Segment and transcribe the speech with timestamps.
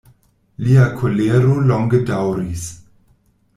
[0.67, 2.67] Lia kolero longe daŭris.